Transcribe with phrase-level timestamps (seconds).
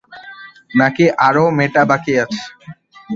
[0.71, 2.41] নাকি আরও মেটা বাকি আছে?